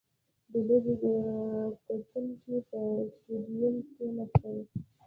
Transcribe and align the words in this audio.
•د 0.51 0.53
لوبې 0.67 0.93
کتونکي 1.85 2.55
په 2.69 2.79
سټېډیوم 3.11 3.75
کښېناستل. 3.89 4.57